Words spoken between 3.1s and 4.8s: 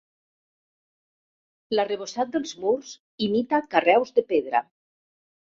imita carreus de pedra.